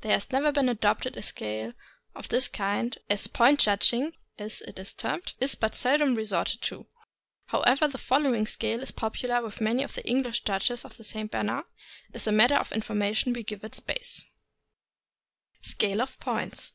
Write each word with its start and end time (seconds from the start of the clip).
There 0.00 0.12
has 0.12 0.32
never 0.32 0.52
been 0.52 0.70
adopted 0.70 1.18
a 1.18 1.22
scale 1.22 1.74
of 2.14 2.30
this 2.30 2.48
kind, 2.48 2.96
as 3.10 3.26
"point 3.28 3.60
judging," 3.60 4.16
as 4.38 4.62
it 4.62 4.78
is 4.78 4.94
termed, 4.94 5.34
is 5.38 5.54
but 5.54 5.74
seldom 5.74 6.14
resorted 6.14 6.62
to. 6.62 6.86
However, 7.48 7.86
the 7.86 7.98
following 7.98 8.46
scale 8.46 8.82
is 8.82 8.90
popular 8.90 9.42
with 9.42 9.60
many 9.60 9.82
of 9.82 9.92
the 9.94 10.08
English 10.08 10.44
judges 10.44 10.86
of 10.86 10.96
the 10.96 11.04
St. 11.04 11.30
Bernard, 11.30 11.66
and 12.06 12.16
as 12.16 12.26
a 12.26 12.32
matter 12.32 12.54
of 12.54 12.72
information 12.72 13.34
we 13.34 13.42
give 13.42 13.62
it 13.64 13.74
space: 13.74 14.24
SCALE 15.60 16.00
OF 16.00 16.18
POINTS. 16.20 16.72